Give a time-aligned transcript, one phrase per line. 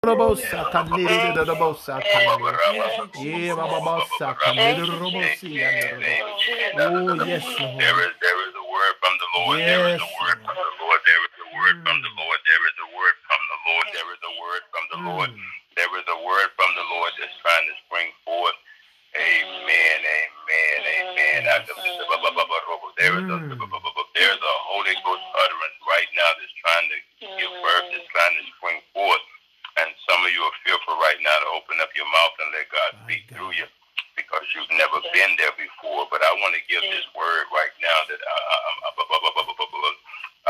[0.00, 3.20] Robosa, Canidi, the Robosa, Canidi.
[3.20, 5.60] Yeah, Babosa, Canidi, Robosi,
[6.72, 7.76] Oh, yes, Lord.
[7.76, 9.60] There is, there is a word from the Lord.
[9.60, 9.68] Yes.
[9.68, 10.80] There is a word from the mm.
[10.80, 11.00] Lord.
[11.04, 12.40] There is a word from the Lord.
[12.48, 13.84] There is a word from the Lord.
[13.92, 15.30] There is a word from the Lord.
[15.76, 18.56] There is a word from the Lord that's trying to spring forth.
[19.20, 20.00] Amen.
[20.00, 20.80] Amen.
[20.80, 21.44] Amen.
[21.44, 23.52] There is a mm.
[24.16, 26.98] there is a Holy Ghost utterance right now that's trying to
[27.36, 29.20] give birth, that's trying to spring forth.
[30.10, 32.66] And some of you are fearful right now to open up your mouth and let
[32.66, 33.34] God My speak God.
[33.38, 33.66] through you
[34.18, 36.10] because you've never been there before.
[36.10, 39.14] But I want to give this word right now that I, I, I, I,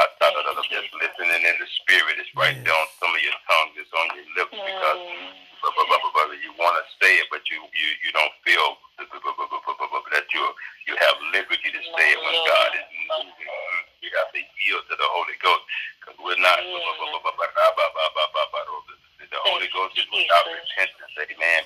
[0.01, 2.17] I, I'm just listening in the spirit.
[2.17, 2.65] It's right Yes.
[2.65, 3.77] there on some of your tongues.
[3.77, 5.01] It's on your lips because
[6.41, 10.45] you want to say it, but you you you don't feel that you
[10.89, 13.53] you have liberty to say it when God is moving.
[14.01, 15.65] You have to yield to the Holy Ghost
[16.01, 16.61] because we're not.
[19.31, 21.15] The Holy Ghost is without repentance.
[21.19, 21.61] Amen.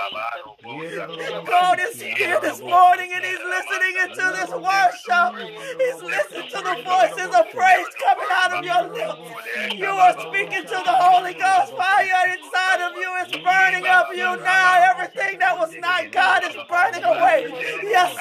[0.62, 5.50] God is here this morning and He's listening into this worship.
[5.78, 9.74] He's listening to the voices of praise coming out of your lips.
[9.74, 11.74] You are speaking to the Holy Ghost.
[11.74, 14.94] Fire inside of you is burning up you now.
[14.94, 17.50] Everything that was not God is burning away.
[17.82, 18.14] Yes,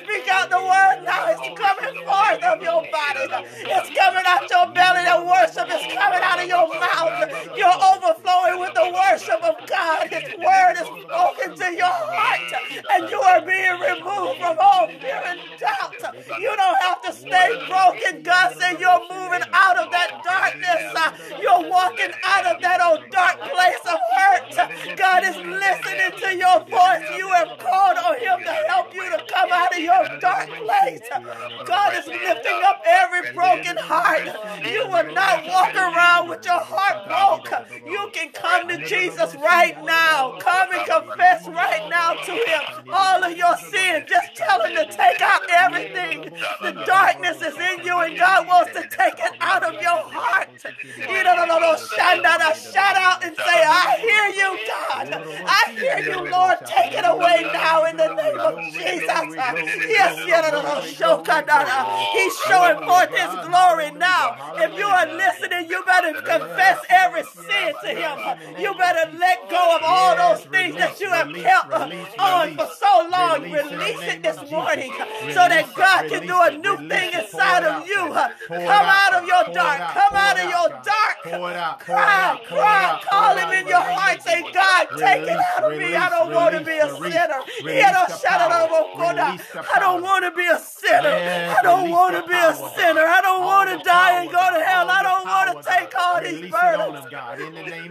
[0.00, 1.28] speak out the word now.
[1.28, 3.28] It's coming forth of your body.
[3.68, 5.04] It's coming out your belly.
[5.04, 7.28] The worship is coming out of your mouth.
[7.52, 10.08] You're overflowing with the worship of God.
[10.08, 12.52] His word is spoken to your heart,
[12.92, 16.14] and you are being removed from all fear and doubt.
[16.38, 18.22] You don't have to stay broken.
[18.22, 21.40] God said you're moving out of that darkness.
[21.40, 24.96] You're walking out of that old dark place of hurt.
[24.96, 27.06] God is listening to your voice.
[27.16, 31.02] You have called on Him to help you to come out of your dark place.
[31.66, 34.26] God is lifting up every broken heart.
[34.64, 37.50] You will not walk around with your heart broke.
[37.86, 40.38] You can come to Jesus right now.
[40.38, 44.04] Come and confess right now to Him all of your sins.
[44.08, 46.30] Just tell Him to take out everything.
[46.62, 50.48] The darkness is in you, and God wants to take it out of your heart.
[52.46, 55.08] Uh, shout out and say, I hear you, God.
[55.46, 56.58] I hear you, Lord.
[56.66, 59.08] Take it away now in the name of Jesus.
[59.88, 60.16] Yes,
[61.48, 64.36] uh, He's showing forth his glory now.
[64.56, 68.16] If you are listening, you better confess every sin to him.
[68.58, 72.68] You better let go of all those things that you have kept on oh, for
[72.74, 73.42] so long.
[73.42, 74.92] Release it this morning
[75.30, 78.02] so that God can do a new thing inside of you.
[78.48, 79.78] Come out of your dark.
[79.94, 81.16] Come out of your dark.
[81.80, 84.22] Cry, cry, call him in your heart.
[84.22, 85.94] Say, God, take it out of me.
[85.94, 87.40] I don't want to be a sinner.
[89.66, 91.14] I don't want to be a sinner.
[91.56, 93.06] I don't want to be a sinner.
[93.06, 94.88] I don't want to die and go to hell.
[94.90, 97.06] I don't want to take all these burdens.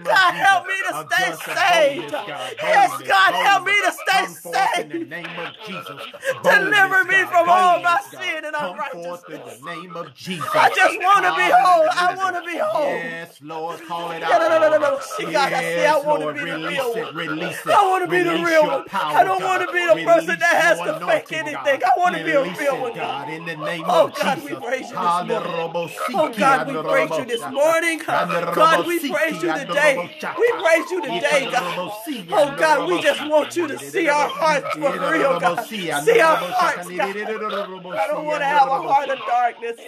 [0.03, 2.11] God, help me to stay saved.
[2.11, 4.93] Yes, God, help me to stay saved.
[4.93, 6.01] In the name of Jesus.
[6.43, 9.59] Deliver me from all my sin and unrighteousness.
[9.59, 10.49] In the name of Jesus.
[10.53, 11.89] I just want to be whole.
[11.91, 12.97] I want to be whole.
[12.97, 14.39] Yes, Lord, call it out.
[14.39, 14.99] No, no, no, no.
[14.99, 17.15] See, God, I say I want to be the real it, one.
[17.15, 17.71] release it.
[17.71, 18.85] I want to be the real one.
[18.85, 21.81] power, I don't want to be the person that has to fake anything.
[21.83, 24.55] I want to be a real one, God, in the name oh, oh, God, we
[24.55, 25.53] praise you this morning.
[26.13, 27.99] Oh God, we praise you this morning.
[28.05, 29.95] God, we praise you today.
[30.37, 31.91] We praise you today, God.
[32.31, 35.67] Oh God, we just want you to see our hearts for real, God.
[35.67, 37.15] See our hearts, God.
[37.15, 39.79] I don't want to have a heart of darkness.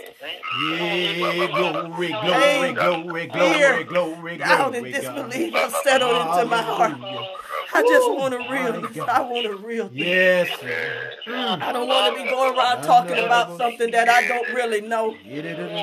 [0.72, 4.92] Yeah, glory, glory, glory, glory, glory, Doubt and God.
[4.92, 6.94] disbelief have settled into my heart.
[7.74, 9.08] I just want a real.
[9.08, 9.98] I want a real thing.
[9.98, 11.08] Yes, Lord.
[11.28, 11.62] Mm.
[11.62, 15.18] I don't want to be going around talking about something that I don't really know.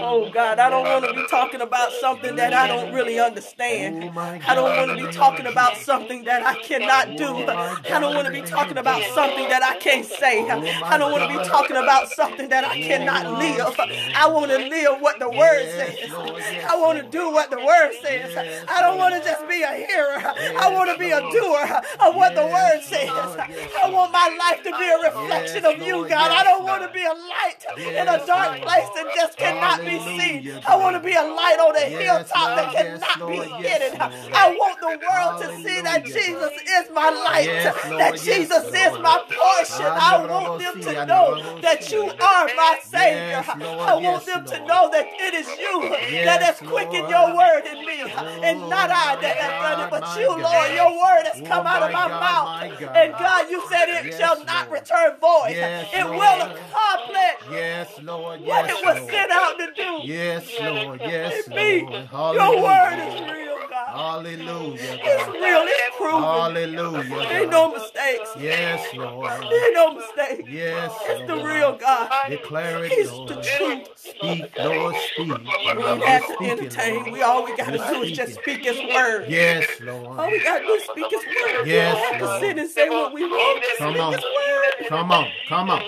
[0.02, 4.10] Oh God, I don't want to be talking about something that I don't really understand.
[4.46, 7.46] I don't want to be talking about something that I cannot do.
[7.54, 10.48] I don't want to be talking about something that I can't say.
[10.48, 13.78] I don't want to be talking about something that I cannot live.
[14.14, 16.10] I want to live what the word says.
[16.10, 18.36] I want to do what the word says.
[18.68, 20.18] I don't want to just be a hearer.
[20.58, 21.64] I want to be a doer
[22.06, 23.10] of what the word says.
[23.10, 26.30] I want my life to be a reflection of you, God.
[26.30, 29.98] I don't want to be a light in a dark place that just cannot be
[29.98, 30.62] seen.
[30.66, 34.00] I want to be a light on a hilltop that cannot be hidden.
[34.00, 37.10] I want the world to see that Jesus is my
[37.46, 39.86] light, that Jesus is my portion.
[39.86, 43.44] I want them to know that you are my Savior.
[43.48, 45.88] I want them to know that it is you
[46.24, 48.02] that has quickened your word in me,
[48.42, 50.70] and not I that have done it, but you, Lord.
[50.74, 52.64] Your word has come out of my mouth.
[52.94, 55.54] And God, you said it shall not return void.
[55.54, 58.40] It will accomplish Yes, Lord.
[58.40, 59.10] what Yes, it was Lord.
[59.10, 60.00] sent out to do.
[60.04, 61.00] Yes, Lord.
[61.00, 62.34] Yes, Lord.
[62.34, 63.88] your word is real, God.
[63.88, 64.98] Hallelujah.
[65.02, 65.64] It's real.
[65.66, 66.22] It's proven.
[66.22, 67.23] Hallelujah.
[67.30, 68.30] Ain't no mistakes.
[68.38, 69.32] Yes, Lord.
[69.32, 70.46] Ain't no mistake.
[70.48, 72.10] Yes, It's the real God.
[72.28, 73.88] Declare it, He's it, the truth.
[73.96, 75.28] Speak, Lord, speak.
[75.28, 77.12] We don't have to entertain.
[77.12, 79.26] We all we gotta do is just speak His word.
[79.28, 80.18] Yes, Lord.
[80.18, 81.66] All we gotta do is speak His word.
[81.66, 82.40] Yes, we don't have to Lord.
[82.40, 83.64] sit and say what we want.
[83.78, 84.12] Come speak on.
[84.14, 84.88] His word.
[84.88, 85.30] Come on.
[85.48, 85.82] Come on.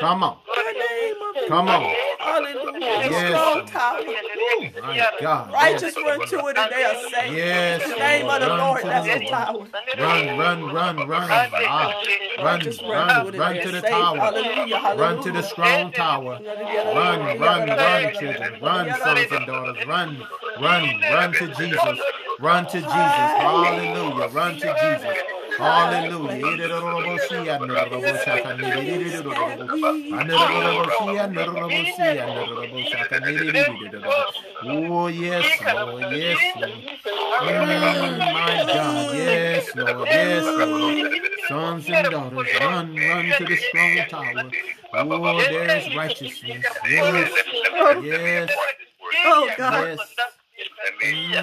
[0.00, 0.36] Come on.
[0.74, 1.94] Name of Come on.
[2.80, 3.10] Hallelujah.
[3.10, 3.28] Yes.
[3.30, 4.04] Strong tower.
[4.80, 5.52] My God.
[5.52, 7.32] Righteous run to it and they are safe.
[7.36, 8.60] Yes, In the name of the Lord.
[8.60, 9.66] Lord, Run that's the the tower.
[9.98, 11.30] Run, run, run, run.
[11.30, 12.02] Ah.
[12.38, 14.18] Run, run run, to it run and to they're the tower.
[14.18, 14.76] Hallelujah.
[14.78, 15.02] Hallelujah.
[15.02, 16.40] Run to the strong tower.
[16.94, 18.60] Run, run, run, children.
[18.62, 19.86] Run, sons and daughters.
[19.86, 20.22] Run,
[20.60, 21.98] run, run to Jesus.
[22.38, 22.90] Run to Jesus.
[22.92, 24.28] Hallelujah.
[24.28, 25.16] Run to Jesus.
[25.56, 26.68] Hallelujah.
[34.62, 36.12] Oh, yes, Lord.
[36.14, 36.72] Yes, Lord.
[37.40, 39.14] Mm, my God.
[39.14, 40.08] Yes, Lord.
[40.08, 41.20] Yes, Lord.
[41.48, 44.50] Sons and daughters, run, run to the strong tower.
[44.94, 46.64] Oh, there is righteousness.
[46.86, 47.30] Yes.
[48.02, 48.50] Yes.
[49.26, 49.98] Oh, God.
[50.68, 51.40] Yes.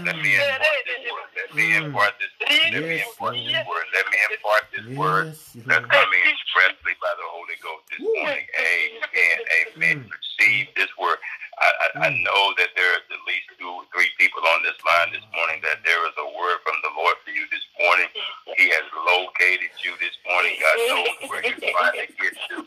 [1.55, 3.85] Let me, let me impart this word.
[3.93, 4.97] Let me impart this Mm.
[4.97, 5.25] word.
[5.27, 5.35] Let me impart this word.
[5.35, 8.47] Let me impart this word that's coming expressly by the Holy Ghost this morning.
[8.59, 9.39] Amen.
[9.59, 9.97] Amen.
[10.05, 10.11] Mm.
[10.11, 11.19] Receive this word.
[11.59, 12.23] I, I, I Mm.
[12.23, 15.83] know that there is at least two, three people on this line this morning that
[15.85, 18.09] there is a word from the Lord for you this morning.
[18.57, 20.55] He has located you this morning.
[20.61, 22.57] God knows where you're trying to get to.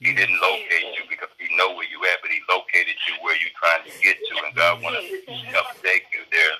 [0.00, 3.36] He didn't locate you because he know where you at, but he located you where
[3.40, 6.56] you're trying to get to, and God wants to help take you there.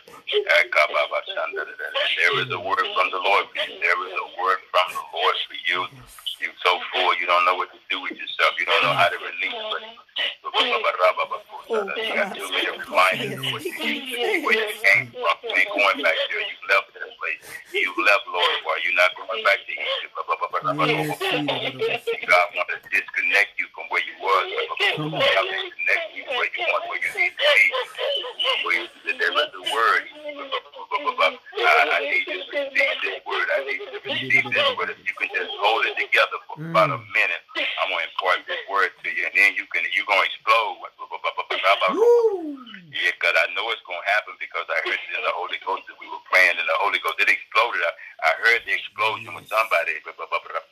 [2.16, 3.80] There is a word from the Lord for you.
[3.80, 5.80] There is a word from the Lord for you.
[6.40, 8.54] You're so full, you don't know what to do with yourself.
[8.58, 9.56] You don't know how to release.
[10.42, 15.36] But you got too many reminders of what you, where you came from.
[15.48, 16.40] You ain't going back there.
[16.44, 17.40] You left that place.
[17.72, 20.12] You left, Lord, while you're not going back to Egypt.
[21.10, 24.44] God wants to disconnect you from where you was.
[24.96, 25.20] Come on.
[25.20, 27.44] God wants to connect you where you want, where you need to be.
[28.64, 30.02] Where you- there is a word.
[31.60, 33.48] I, I need you to receive this word.
[33.54, 34.90] I need you to receive this word.
[34.90, 36.70] If you can just hold it together for Mm.
[36.70, 37.42] about a minute.
[37.80, 40.76] I'm gonna impart this word to you, and then you can you're gonna explode.
[41.96, 42.58] Woo.
[42.92, 45.86] Yeah, because I know it's gonna happen because I heard it in the Holy Ghost
[45.88, 47.20] that we were praying in the Holy Ghost.
[47.20, 47.80] It exploded.
[47.82, 47.92] I,
[48.28, 49.92] I heard the explosion with somebody.
[49.96, 50.04] It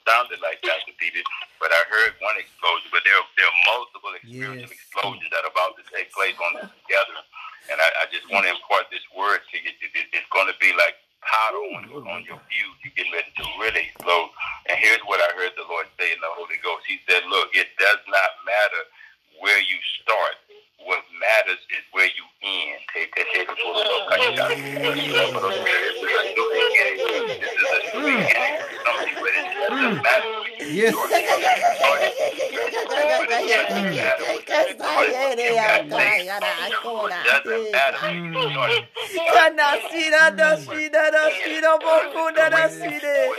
[0.07, 1.23] sounded like Pastor Peter,
[1.63, 2.91] but I heard one explosion.
[2.93, 4.71] But there, there are multiple spiritual Yes.
[4.71, 7.25] explosions that are about to take place on this gathering.
[7.71, 9.71] And I, I just want to impart this word to you.
[9.71, 12.77] It, it- it's going to be like powder on, on your fuse.
[12.85, 14.31] You're getting ready to really explode.
[14.69, 16.85] And here's what I heard the Lord say in the Holy Ghost.
[16.89, 18.83] He said, look, it does not matter
[19.41, 20.37] where you start.
[20.79, 22.79] What matters is where you end.
[22.95, 24.49] Take that shit before the Lord cut you out.
[24.49, 24.95] This is a
[26.33, 27.43] new beginning.
[27.43, 28.79] This is a new beginning.
[28.87, 30.95] Something, but it doesn't matter where you Yes.
[30.95, 31.11] start.
[31.21, 31.27] It
[32.71, 32.79] doesn't
[37.73, 38.71] matter where you start.
[40.11, 43.31] Kanasira dashira dashira bokuna dasire.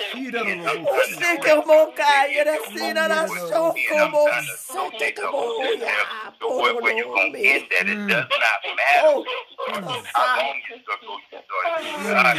[1.00, 5.94] Usike moka yerasira dashoko mo sote kamoya.
[6.42, 7.32] Where, where you gonna
[7.70, 7.88] that?
[7.88, 8.60] It does not
[9.02, 9.26] Oh,
[9.66, 10.02] matter.
[10.14, 11.66] How long you struggle, you start.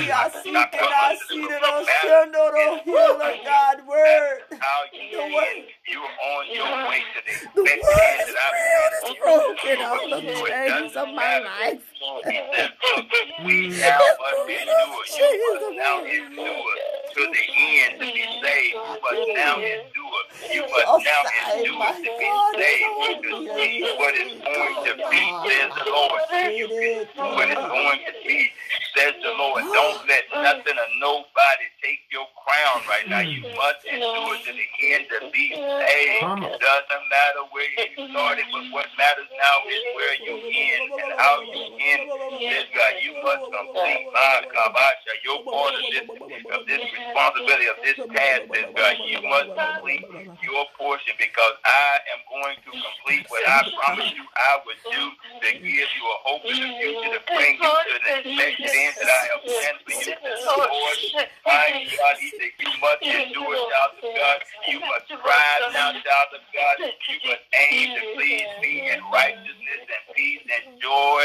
[0.09, 4.41] Yasike dasira dashondoro healer God word.
[4.61, 7.21] How you end, you're on your way to
[7.55, 7.81] the word
[8.27, 8.37] that
[9.05, 11.83] I've broken out the chains of my life.
[12.27, 13.07] He said, look,
[13.45, 13.99] we now
[14.31, 15.05] must endure.
[15.19, 16.75] You must now endure
[17.15, 18.75] to the end to be saved.
[18.75, 20.23] You must now endure.
[20.53, 21.23] You must now
[21.57, 23.23] endure to be saved.
[23.23, 26.21] To see what is going to be, says the Lord.
[26.55, 28.51] You can see what is going to be,
[28.97, 29.63] says the Lord.
[29.73, 33.21] Don't let nothing or nobody take your crown right now.
[33.21, 36.21] You must endure to the end to be saved.
[36.23, 36.51] Come on.
[36.51, 41.41] Doesn't matter where you started, but what matters now is where you end and how
[41.43, 42.03] you end.
[42.41, 46.07] Says God, you must complete my kabasha, your part of this,
[46.53, 48.43] of this responsibility of this task.
[48.51, 50.05] Says God, you must complete
[50.43, 55.05] your portion because I am going to complete what I promised you I would do
[55.45, 58.95] to give you a hope in the future, to bring you to the expected end
[58.99, 60.15] that I have planned for you.
[60.47, 60.99] Lord,
[61.47, 64.39] my God, He said, you must endure, child of God.
[64.69, 66.77] You must strive now, child of God.
[66.81, 71.25] You must aim to please me in righteousness and peace and joy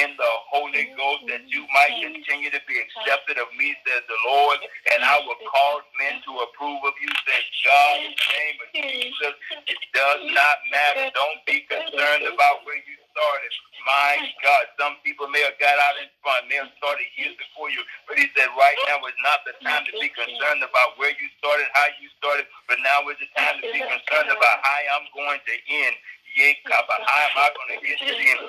[0.00, 4.20] in the Holy Ghost that you might continue to be accepted of me, says the
[4.24, 4.58] Lord,
[4.96, 8.68] and I will cause men to approve of you, says God, in the name of
[8.72, 9.34] Jesus.
[9.68, 11.12] It does not matter.
[11.12, 13.52] Don't be concerned about where you started.
[13.84, 17.68] My God, some people may have got out in front, may have started years before
[17.68, 21.12] you, but he said right now is not the time to be concerned about where
[21.12, 24.78] you started, how you started, but now is the time to be concerned about how
[24.96, 25.94] I'm going to end.
[26.36, 28.40] Yea, Kappa, how am I going to get end?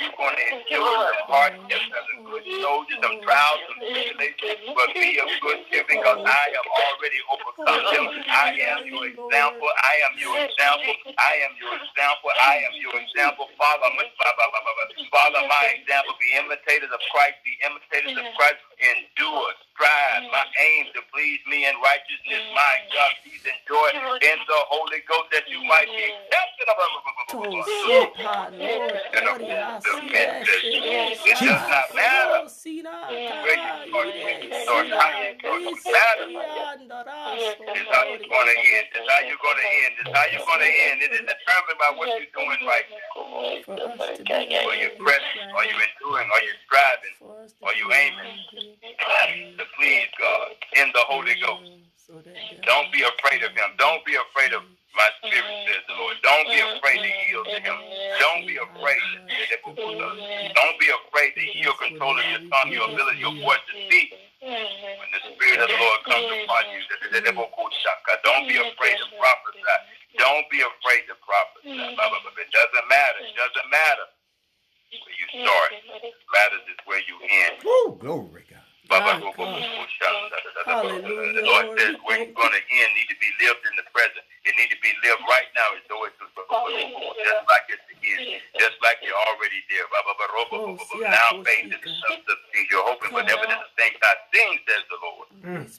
[0.00, 4.88] You're going to endure some hardships as a good soldier, some trials, some tribulations, but
[4.96, 8.04] be of good cheer because I have already overcome them.
[8.32, 9.68] I am your example.
[9.84, 10.94] I am your example.
[11.20, 12.30] I am your example.
[12.40, 13.44] I am your example.
[13.60, 14.06] Follow my,
[15.12, 16.16] follow my example.
[16.16, 17.36] Be imitators of Christ.
[17.44, 18.60] Be imitators of Christ.
[18.80, 20.24] Endure, strive.
[20.24, 20.32] Mm.
[20.32, 22.40] My aim to please me in righteousness.
[22.40, 22.56] Mm.
[22.56, 23.92] My God, peace and joy
[24.24, 26.16] in the Holy Ghost that you might be mm.
[26.16, 26.56] accepted.
[26.56, 26.72] It
[31.36, 36.16] does not matter where you start, when you start, how you start.
[36.16, 37.60] It matters.
[37.60, 38.86] It's how you're going to end.
[38.96, 39.94] It's how you're going to end.
[40.00, 40.98] It's how you're going to end.
[41.02, 43.36] It is determined by what you're doing right now.
[43.36, 45.46] Are you pressing?
[45.54, 46.28] Are you enduring?
[46.32, 47.16] Are you striving?
[47.62, 48.46] Are you aiming
[49.66, 51.70] to please God in the Holy Ghost?
[52.62, 53.74] Don't be afraid of Him.
[53.78, 54.62] Don't be afraid of
[54.94, 56.16] my spirit, says the Lord.
[56.22, 57.76] Don't be afraid to yield to Him.
[58.22, 59.02] Don't be afraid.
[60.54, 64.14] Don't be afraid to yield control of your tongue, your ability, your voice to speak.
[64.38, 66.80] When the Spirit of the Lord comes upon you,
[68.22, 69.78] don't be afraid to prophesy.
[70.18, 71.74] Don't be afraid to prophesy.
[71.74, 73.18] It doesn't matter.
[73.26, 74.06] It doesn't matter
[75.02, 75.70] where you start.
[75.74, 77.58] It matters is where you end.
[77.64, 78.55] Woo, glory, God.
[78.88, 79.22] God.
[80.66, 81.78] Hallelujah, The Lord Lord.
[81.80, 84.24] says where you're going to end need to be lived in the present.
[84.46, 88.42] It need to be lived right now as though it's just like it's the end,
[88.60, 89.86] just like you're already there.
[90.50, 90.76] Bo.
[91.10, 94.54] Now faith is the substance of things you're hoping for, evidence of things not seen,
[94.68, 95.28] says the Lord.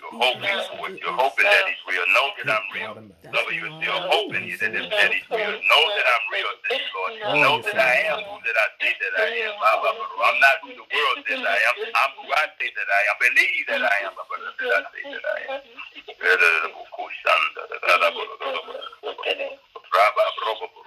[0.01, 0.41] You're hoping
[0.77, 1.01] for it.
[1.01, 2.05] You're hoping that He's real.
[2.13, 2.95] Know that I'm real.
[3.31, 5.51] Baba, you're still hoping that, that He's real.
[5.51, 7.11] Know that I'm real, says the Lord.
[7.43, 9.53] Know that I am who that I say that I am.
[9.59, 10.23] Baba, baba, ro.
[10.27, 11.75] I'm not who the world says I am.
[11.91, 13.15] I'm who I say that I am.
[13.19, 14.13] Believe that I am.
[14.15, 15.61] Baba, that I say that I am.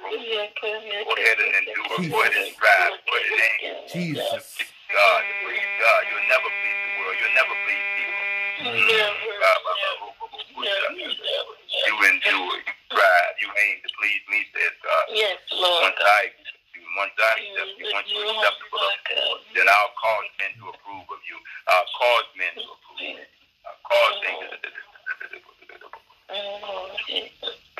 [0.00, 2.08] Go ahead and endure.
[2.08, 2.94] Go ahead and strive.
[3.04, 3.74] Go ahead and aim.
[3.90, 4.58] Jesus.
[4.90, 6.00] God, please God.
[6.08, 7.16] You'll never please the world.
[7.20, 8.24] You'll never please people.
[11.86, 12.60] You endure.
[19.68, 21.36] Cause men to approve of you.
[21.68, 23.20] Uh, cause men to approve.
[23.66, 24.48] Uh, cause things.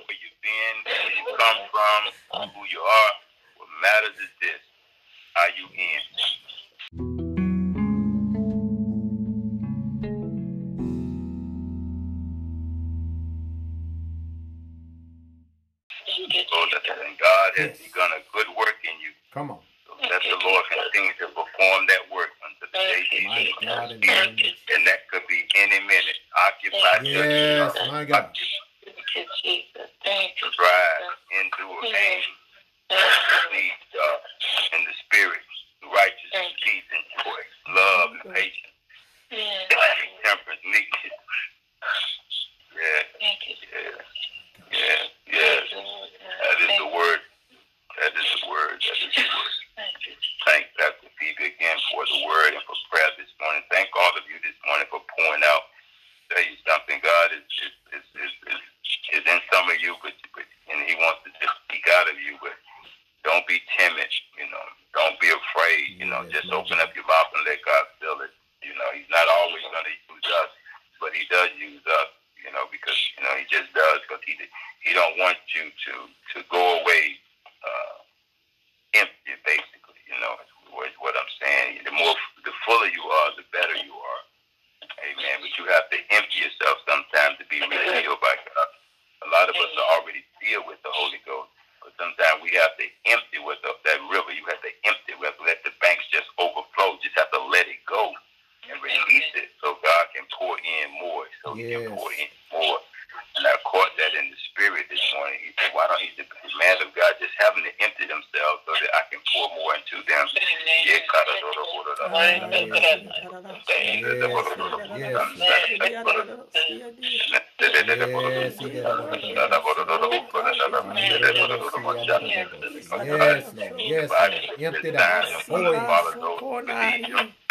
[123.04, 123.54] Yes.
[123.78, 124.12] Yes.
[124.60, 125.26] Empty that.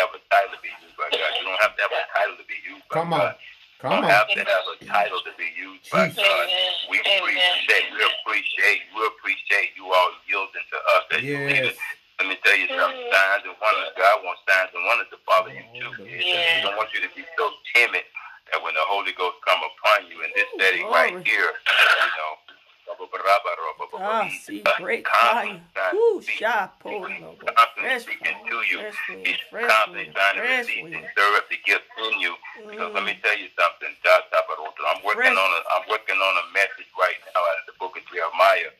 [0.00, 1.32] Have a title to be used God.
[1.38, 3.34] You don't have to have a title to be used by Come on.
[3.78, 4.10] Come on.
[4.34, 4.44] to
[6.90, 11.52] we appreciate, we appreciate you all yielding to us as you Yes.
[11.52, 11.78] leaders.
[12.18, 13.10] Let me tell you something.
[13.12, 13.92] Signs and wonders.
[13.98, 16.04] God wants signs and wonders to follow you too.
[16.04, 18.04] He don't want you to be so timid
[18.52, 21.24] that when the Holy Ghost come upon you in this Ooh, setting right glory.
[21.24, 22.32] here, you know.
[23.96, 25.90] Ah, see, great constantly fire.
[25.90, 27.38] trying to Ooh, speak- sharp, oh, Lord.
[27.46, 28.78] constantly Fresh speaking fire, to you.
[28.78, 31.08] fresh wind, He's fresh constantly wind, trying to fresh release and wind.
[31.12, 32.34] stir up the gift in you.
[32.70, 33.22] Because let me Mm.
[33.22, 34.22] tell you something, God,
[34.94, 37.94] I'm working on a I'm working on a message right now out of the book
[37.94, 38.70] of Jeremiah,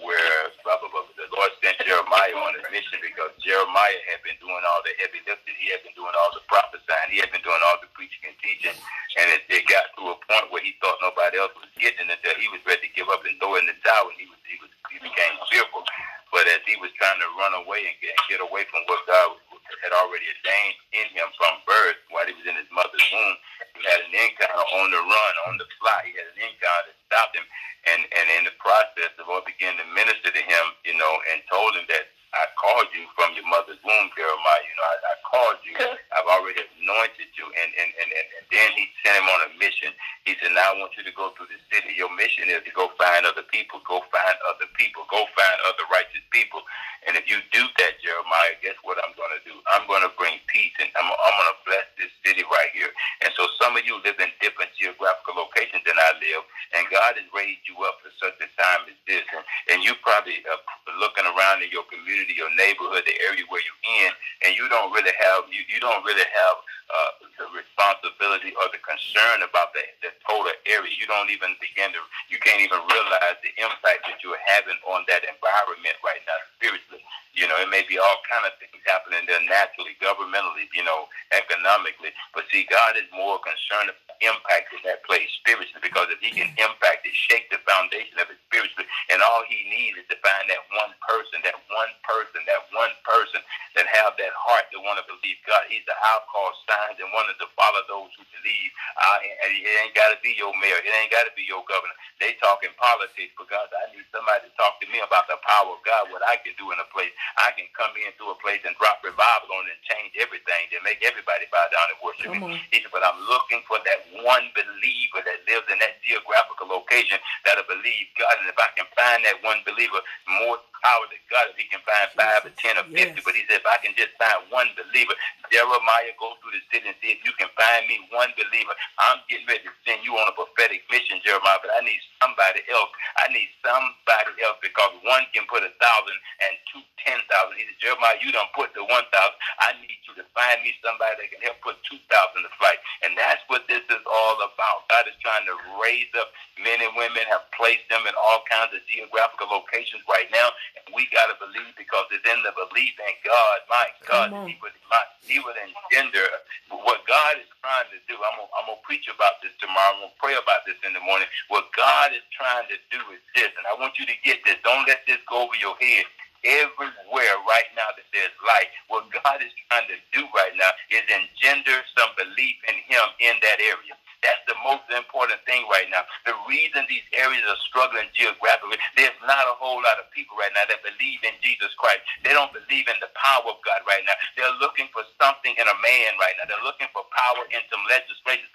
[0.00, 4.40] where blah, blah, blah, the Lord sent Jeremiah on a mission because Jeremiah had been
[4.40, 7.44] doing all the heavy lifting, he had been doing all the prophesying, he had been
[7.44, 8.74] doing all the preaching and teaching,
[9.20, 12.16] and it, it got to a point where he thought nobody else was getting it
[12.16, 14.40] until he was ready to give up and throw in the towel, and he was
[14.48, 15.84] he was he became fearful.
[16.32, 19.04] But as he was trying to run away and get, and get away from what
[19.04, 19.36] God
[19.84, 23.36] had already ordained in him from birth, while he was in his mother's womb,
[23.76, 26.08] he had an encounter on the run, on the fly.
[26.08, 27.44] He had an encounter that stopped him.
[27.84, 31.44] And, and in the process, the Lord began to minister to him, you know, and
[31.52, 34.64] told him that I called you from your mother's womb, Jeremiah.
[34.64, 35.76] You know, I, I called you.
[36.16, 37.44] I've already anointed you.
[37.44, 39.92] And, and, and, and, and then he sent him on a mission.
[40.24, 41.92] He said, now I want you to go through the city.
[41.92, 43.84] Your mission is to go find other people.
[43.84, 45.04] Go find other people.
[45.12, 46.64] Go find other righteous people.
[47.04, 49.58] And if you do that, Jeremiah, guess what I'm going to do?
[49.74, 52.94] I'm going to bring peace, and I'm, I'm going to bless this city right here.
[53.26, 56.46] And so some of you live in different geographical locations than I live,
[56.78, 59.26] and God has raised you up for such a time as this.
[59.34, 59.42] And,
[59.74, 60.62] and you probably are
[61.02, 64.12] looking around in your community, your neighborhood, the area where you're in,
[64.44, 66.56] and you don't really have you, you don't really have
[66.92, 70.92] uh, the responsibility or the concern about the, the total area.
[70.92, 75.08] You don't even begin to, you can't even realize the impact that you're having on
[75.08, 77.00] that environment right now spiritually.
[77.32, 81.08] You know, it may be all kind of things happening there naturally, governmentally, you know,
[81.32, 82.12] economically.
[82.36, 86.52] But see, God is more concerned about impacting that place spiritually because if He can
[86.60, 90.44] impact it, shake the foundation of it spiritually, and all He needs is to find
[90.52, 93.40] that one person, that one person, that one person
[93.80, 95.64] that have that heart to want to believe God.
[95.72, 98.70] He's the outcast sign signs and wonders to follow those who believe.
[98.98, 100.82] Uh, and it ain't got to be your mayor.
[100.82, 101.94] It ain't got to be your governor.
[102.18, 105.80] They talking politics because I need somebody to talk to me about the power of
[105.86, 107.14] God, what I can do in a place.
[107.38, 110.82] I can come into a place and drop revival on it and change everything to
[110.82, 112.40] make everybody bow down and worship me.
[112.74, 117.18] He said, but I'm looking for that one believer that lives in that geographical location
[117.46, 118.34] that'll believe God.
[118.42, 120.02] And if I can find that one believer,
[120.42, 123.18] more power to God if he can find five or ten or fifty.
[123.18, 123.24] Yes.
[123.24, 125.14] But he said, if I can just find one believer,
[125.48, 128.74] Jeremiah, go through the city and see if you can find me one believer.
[129.00, 132.60] I'm getting ready to send you on a prophetic mission, Jeremiah, but I need somebody
[132.68, 132.90] else.
[133.22, 137.56] I need somebody else because one can put a thousand and two ten thousand.
[137.56, 139.38] He said, Jeremiah, you don't put the one thousand.
[139.62, 142.82] I need you to find me somebody that can help put two thousand to fight.
[143.06, 144.90] And that's what this is all about.
[144.90, 148.72] God is trying to raise up men and women, have placed them in all kinds
[148.74, 150.48] of geographical locations right now.
[150.76, 153.56] And we got to believe because it's in the belief in God.
[153.68, 156.26] My God, he would, my, he would engender
[156.72, 158.16] what God is trying to do.
[158.16, 159.96] I'm gonna, I'm gonna preach about this tomorrow.
[159.96, 161.28] I'm gonna pray about this in the morning.
[161.52, 164.56] What God is trying to do is this, and I want you to get this.
[164.64, 166.08] Don't let this go over your head.
[166.42, 171.06] Everywhere right now that there's light, what God is trying to do right now is
[171.06, 173.94] engender some belief in Him in that area.
[174.22, 176.06] That's the most important thing right now.
[176.22, 180.54] The reason these areas are struggling geographically, there's not a whole lot of people right
[180.54, 182.06] now that believe in Jesus Christ.
[182.22, 184.14] They don't believe in the power of God right now.
[184.38, 186.46] They're looking for something in a man right now.
[186.46, 188.46] They're looking for power in some legislation,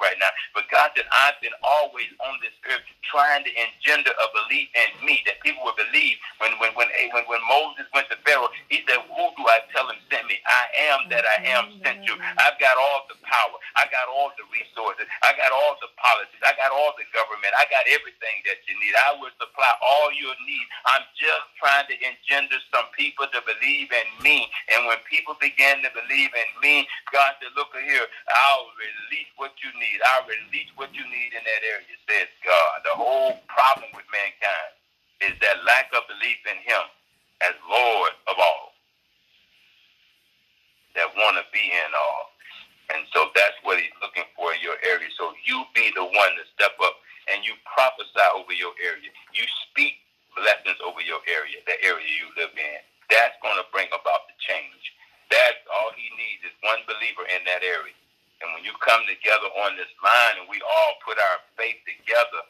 [0.00, 0.30] right now.
[0.54, 4.90] But God said, I've been always on this earth trying to engender a belief in
[5.06, 6.18] me that people will believe.
[6.38, 9.88] When when when when, when Moses went to Pharaoh, he said, Who do I tell
[9.88, 10.38] him sent me?
[10.46, 12.14] I am that I am sent you.
[12.38, 13.56] I've got all the power.
[13.78, 15.06] I got all the resources.
[15.22, 16.42] I got all the policies.
[16.44, 17.52] I got all the government.
[17.56, 18.94] I got everything that you need.
[18.94, 20.68] I will supply all your needs.
[20.88, 24.48] I'm just trying to engender some people to believe in me.
[24.72, 29.55] And when people began to believe in me, God said, Look here, I'll release what
[29.62, 29.98] you need.
[30.14, 32.76] I'll release what you need in that area, says God.
[32.84, 34.72] The whole problem with mankind
[35.24, 36.84] is that lack of belief in Him
[37.44, 38.72] as Lord of all,
[40.96, 42.32] that want to be in all.
[42.94, 45.08] And so that's what He's looking for in your area.
[45.18, 46.96] So you be the one to step up
[47.32, 49.10] and you prophesy over your area.
[49.34, 50.00] You speak
[50.36, 52.78] blessings over your area, the area you live in.
[53.10, 54.84] That's going to bring about the change.
[55.30, 57.96] That's all he needs is one believer in that area.
[58.42, 62.42] And when you come together on this line and we all put our faith together,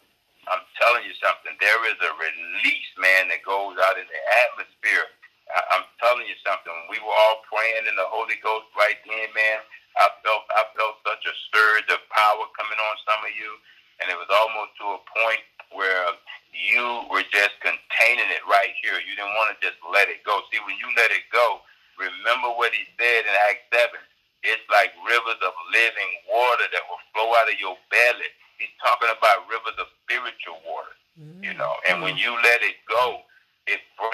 [0.50, 1.54] I'm telling you something.
[1.60, 5.06] There is a release, man, that goes out in the atmosphere.
[5.54, 6.72] I- I'm telling you something.
[6.90, 9.60] We were all praying in the Holy Ghost right then, man,
[9.98, 13.52] I felt I felt such a surge of power coming on some of you,
[14.00, 16.08] and it was almost to a point where
[16.52, 19.00] you were just containing it right here.
[19.00, 20.40] You didn't want to just let it go.
[20.52, 21.60] See, when you let it go,
[21.98, 24.00] remember what he said in Acts 7.
[24.44, 26.12] It's like rivers of living
[26.56, 28.32] water that will flow out of your belly.
[28.56, 30.96] He's talking about rivers of spiritual water,
[31.44, 31.60] you mm.
[31.60, 31.76] know.
[31.84, 32.24] And when mm.
[32.24, 32.76] you let it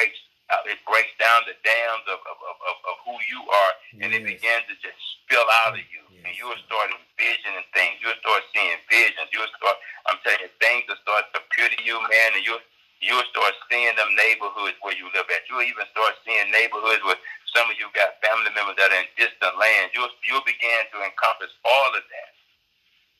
[0.02, 0.18] breaks
[0.50, 3.72] uh, it breaks down the dams of, of, of, of, of who you are,
[4.04, 4.36] and it Yes.
[4.36, 6.04] begins to just spill out of you.
[6.12, 6.28] Yes.
[6.28, 7.96] And you'll start envisioning things.
[8.04, 9.32] You'll start seeing visions.
[9.32, 9.76] You'll start,
[10.10, 12.60] I'm telling you, things will start to appear to you, man, and you'll
[13.00, 15.42] you'll start seeing them neighborhoods where you live at.
[15.50, 17.18] You'll even start seeing neighborhoods where
[17.50, 19.90] some of you got family members that are in distant lands.
[19.96, 22.32] You'll you'll begin to encompass all of that.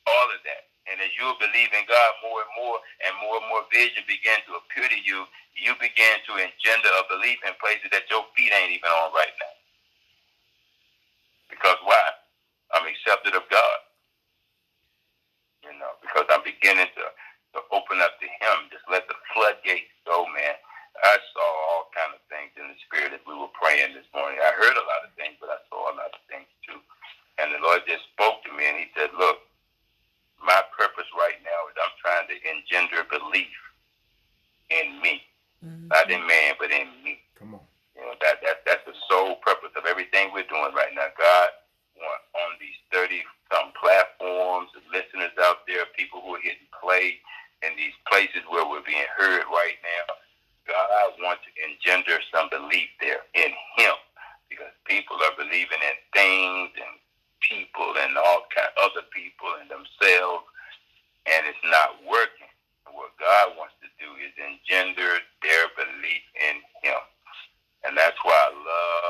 [0.07, 0.69] All of that.
[0.87, 4.37] And as you believe in God more and more and more and more vision begin
[4.51, 8.55] to appear to you, you begin to engender a belief in places that your feet
[8.55, 9.55] ain't even on right now.
[11.51, 12.07] Because why?
[12.71, 13.79] I'm accepted of God.
[15.67, 17.05] You know, because I'm beginning to,
[17.55, 18.71] to open up to him.
[18.71, 20.55] Just let the floodgates go, man.
[21.03, 24.39] I saw all kind of things in the spirit as we were praying this morning.
[24.39, 26.79] I heard a lot of things, but I saw a lot of things too.
[27.43, 29.43] And the Lord just spoke to me and he said, Look,
[30.39, 33.55] my purpose right now is I'm trying to engender belief
[34.69, 35.23] in me.
[35.63, 35.87] Mm-hmm.
[35.87, 37.23] Not in man, but in me.
[37.39, 37.63] Come on.
[37.95, 41.07] You know, that, that that's the sole purpose of everything we're doing right now.
[41.15, 41.49] God
[41.95, 47.21] want on these thirty some platforms, the listeners out there, people who are hitting play
[47.63, 50.13] in these places where we're being heard right now.
[50.67, 53.95] God wants to engender some belief there in him.
[54.49, 56.93] Because people are believing in things and
[57.41, 60.45] people and all kind of other people and themselves
[61.25, 62.42] and it's not working.
[62.93, 67.01] What God wants to do is engender their belief in him.
[67.85, 69.02] And that's why I love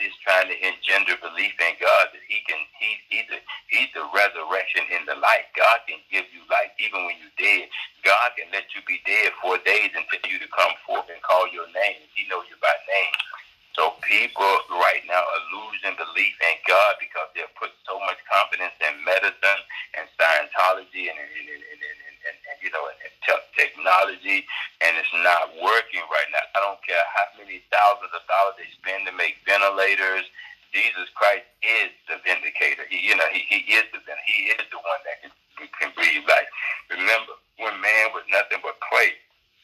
[0.00, 4.04] Is trying to engender belief in God that He can He He's the He's the
[4.12, 5.44] resurrection in the life.
[5.52, 7.68] God can give you life even when you're dead.
[8.04, 11.20] God can let you be dead for days and for you to come forth and
[11.22, 12.00] call your name.
[12.16, 13.16] He knows you by name.
[13.74, 18.74] So people right now are losing belief in God because they've put so much confidence
[18.78, 19.60] in medicine
[19.98, 22.13] and Scientology and, and, and, and, and
[22.64, 22.88] you know,
[23.52, 24.48] technology,
[24.80, 26.40] and it's not working right now.
[26.56, 30.24] I don't care how many thousands of dollars they spend to make ventilators.
[30.72, 32.88] Jesus Christ is the vindicator.
[32.88, 35.32] He, you know, he, he is the he is the one that can,
[35.76, 36.48] can breathe life.
[36.90, 39.14] Remember, when man was nothing but clay,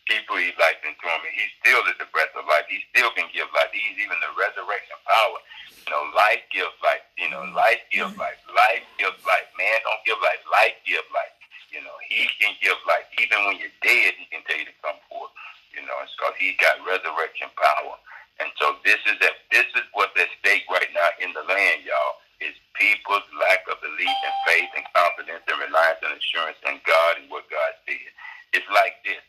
[0.07, 2.69] he breathed life into him, and he still is the breath of life.
[2.69, 3.73] He still can give life.
[3.73, 5.41] He's even the resurrection power.
[5.83, 7.03] You know, life gives life.
[7.17, 8.23] You know, life gives mm-hmm.
[8.23, 8.39] life.
[8.53, 9.49] Life gives life.
[9.57, 10.43] Man don't give life.
[10.47, 11.40] Life gives life.
[11.71, 13.07] You know, he can give life.
[13.23, 15.31] Even when you're dead, he can tell you to come forth.
[15.71, 17.95] You know, and so he got resurrection power.
[18.43, 21.87] And so this is that this is what's at stake right now in the land,
[21.87, 22.19] y'all.
[22.41, 27.21] Is people's lack of belief and faith and confidence and reliance and assurance in God
[27.21, 28.09] and what God did.
[28.57, 29.21] It's like this.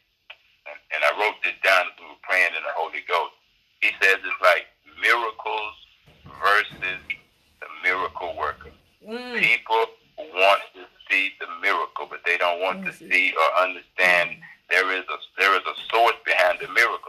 [0.64, 3.36] And, and I wrote this down as we were praying in the Holy Ghost.
[3.84, 4.72] He says it's like
[5.04, 5.76] miracles
[6.40, 7.04] versus
[7.60, 8.72] the miracle worker.
[9.04, 9.44] Mm.
[9.44, 9.86] People
[10.40, 10.81] want to
[11.12, 14.32] see the miracle, but they don't want to see or understand.
[14.32, 14.40] Mm.
[14.70, 17.01] There is a there is a source behind the miracle.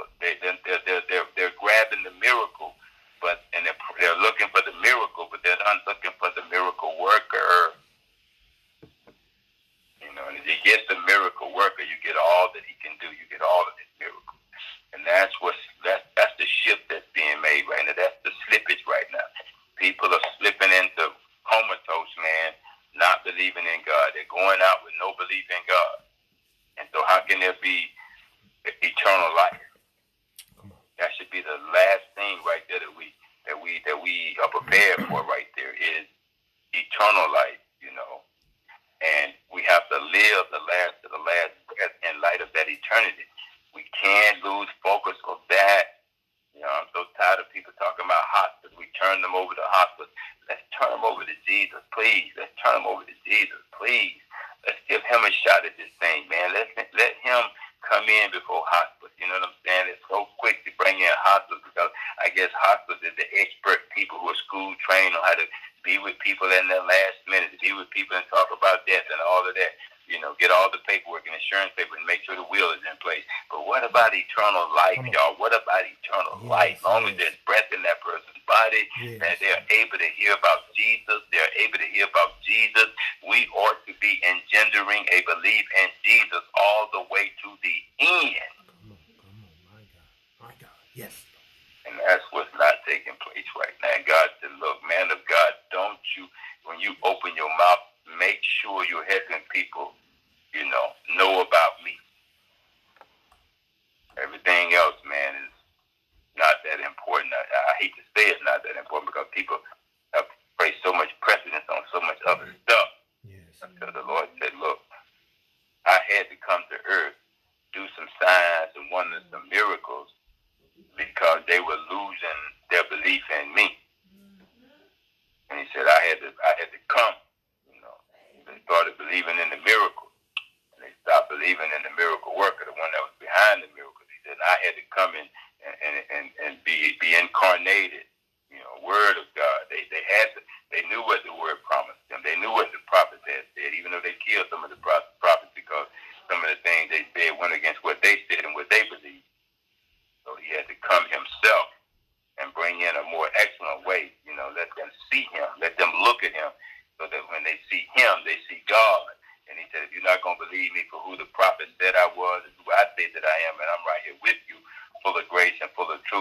[40.13, 41.52] live the last of the last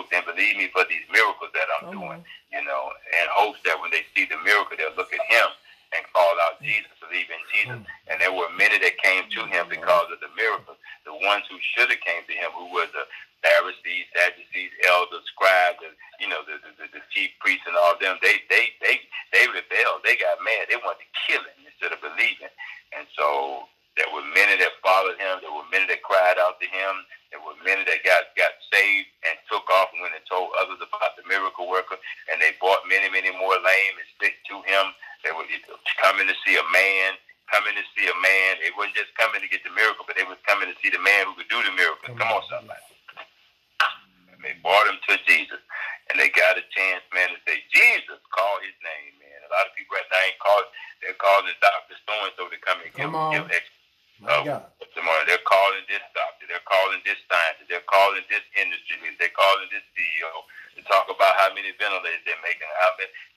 [0.02, 1.92] truth and believe me for these miracles that I'm oh.
[1.94, 2.90] doing, you know,
[3.22, 5.48] and hopes that when they see the miracle, they'll look at him
[5.94, 7.80] and call out Jesus, believe in Jesus.
[8.08, 10.80] And there were many that came to him because of the miracles.
[11.04, 13.06] The ones who should have came to him, who were the
[13.44, 18.16] Pharisees, Sadducees, elders, scribes, and, you know, the, the, the chief priests and all them,
[18.24, 18.40] they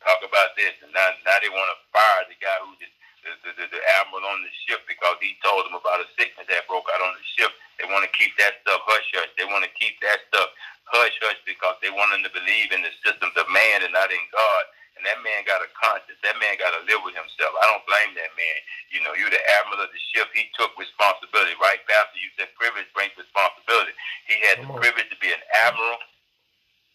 [0.04, 0.74] talk about this.
[0.84, 2.88] And now, now they want to fire the guy who the,
[3.24, 6.68] the, the, the admiral on the ship because he told them about a sickness that
[6.68, 7.50] broke out on the ship.
[7.80, 9.32] They want to keep that stuff hush hush.
[9.40, 10.52] They want to keep that stuff
[10.86, 14.12] hush hush because they want them to believe in the systems of man and not
[14.12, 14.64] in God.
[14.94, 16.22] And that man got a conscience.
[16.22, 17.50] That man got to live with himself.
[17.58, 18.58] I don't blame that man.
[18.94, 20.30] You know, you're the admiral of the ship.
[20.30, 22.22] He took responsibility, right, Pastor?
[22.22, 23.90] You said privilege brings responsibility.
[24.30, 25.98] He had the privilege to be an admiral,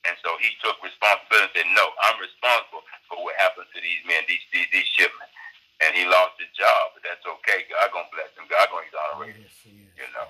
[0.07, 3.99] and so he took responsibility and said, "No, I'm responsible for what happened to these
[4.07, 5.27] men, these these, these shipmen."
[5.79, 7.63] And he lost his job, but that's okay.
[7.71, 8.47] God gonna bless him.
[8.51, 9.47] God gonna exonerate him.
[9.47, 9.91] Yes, yes.
[9.95, 10.27] You know,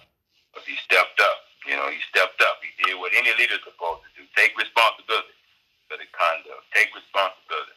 [0.54, 1.40] but he stepped up.
[1.66, 2.62] You know, he stepped up.
[2.62, 5.34] He did what any leader's supposed to do: take responsibility
[5.90, 6.66] for the conduct.
[6.74, 7.74] Take responsibility.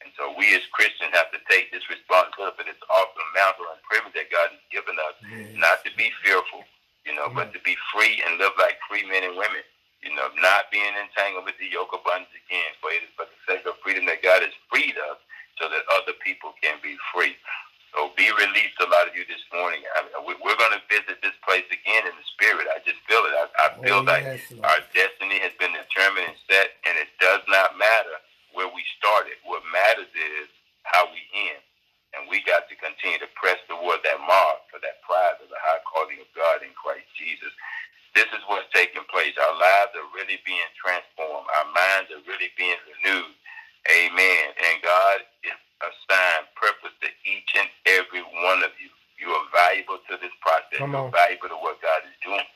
[0.00, 3.82] And so we as Christians have to take this responsibility for this awesome mantle and
[3.82, 5.58] privilege that God has given us, Yes.
[5.58, 6.64] not to be fearful,
[7.04, 9.62] you know, but to be free and live like free men and women.
[10.02, 13.26] You know, not being entangled with the yoke of bondage again, for it is for
[13.26, 15.18] the sake of freedom that God has freed us
[15.58, 17.34] so that other people can be free.
[17.96, 19.82] So be released, a lot of you this morning.
[19.98, 22.68] I mean, we- we're going to visit this place again in the spirit.
[22.70, 23.34] I just feel it.
[23.34, 24.64] I, I feel Oh, like Lord.
[24.70, 26.36] our destiny has been determined
[26.86, 28.20] and it does not matter
[28.54, 29.34] where we started.
[29.42, 30.46] What matters is
[30.84, 31.58] how we end.
[32.14, 35.58] And we got to continue to press toward that mark for that prize of the
[35.60, 37.50] high calling of God in Christ Jesus.
[38.14, 39.36] This is what's taking place.
[39.36, 41.46] Our lives are really being transformed.
[41.52, 43.32] Our minds are really being renewed.
[43.92, 44.44] Amen.
[44.58, 48.90] And God is assigned purpose to each and every one of you.
[49.20, 50.80] You are valuable to this process.
[50.82, 51.14] Come You're on.
[51.14, 52.48] valuable to what God is doing.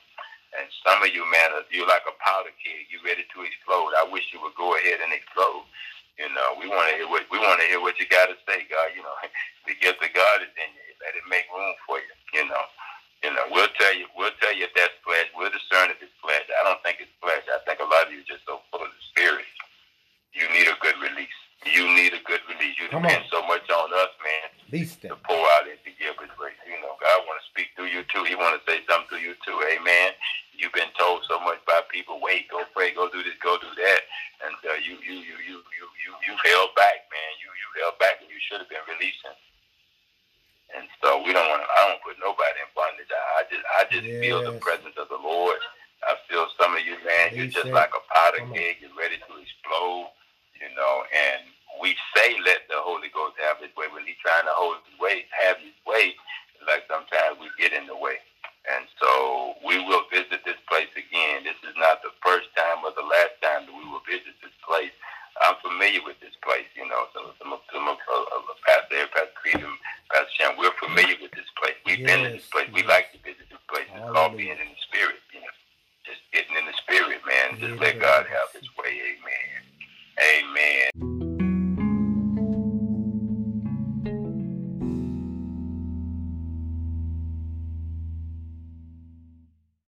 [0.58, 2.88] And some of you, man, are- you're like a powder keg.
[2.90, 3.94] You're ready to explode.
[4.00, 5.64] I wish you would go ahead and explode.
[6.18, 8.36] You know, we want to hear what we want to hear what you got to
[8.46, 8.90] say, God.
[8.94, 9.14] You know,
[9.66, 10.92] the gift of God is in you.
[11.00, 12.12] Let it make room for you.
[12.34, 12.64] You know,
[13.24, 13.46] you know.
[13.50, 14.06] We'll tell you.
[14.14, 15.26] We'll tell you if that's flesh.
[15.34, 16.44] We'll discern if it's flesh.
[16.60, 17.42] I don't think it's flesh.
[17.48, 19.46] I think a lot of you are just so full of the spirit.
[20.36, 21.32] You need a good release.
[21.64, 22.76] You need a good release.
[22.78, 23.30] You Come depend on.
[23.30, 25.20] so much on us, man Beast to them.
[25.24, 26.58] pour out and to give his grace.
[26.66, 28.22] You know, God want to speak through you too.
[28.28, 29.56] He want to say something to you too.
[29.72, 30.12] Amen.
[30.52, 32.20] You've been told so much by people.
[32.20, 34.00] Wait, go pray, go do this, go do that,
[34.44, 37.32] and uh, you, you, you, you, you, you, you held back, man.
[37.40, 39.36] You, you held back, and you should have been releasing.
[40.76, 41.68] And so we don't want to.
[41.68, 43.10] I don't put nobody in bondage.
[43.10, 45.60] I, I just, I just feel the presence of the Lord.
[46.04, 47.32] I feel some of you, man.
[47.32, 48.80] You're just like a powder keg.
[48.80, 50.12] You're ready to explode.
[50.56, 51.42] You know, and
[51.80, 52.61] we say let